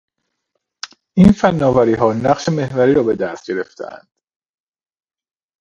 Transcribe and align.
این 1.13 1.31
فناوریها 1.31 2.13
نقش 2.13 2.49
محوری 2.49 2.93
را 2.93 3.03
به 3.03 3.15
دست 3.15 3.51
گرفتهاند 3.51 4.07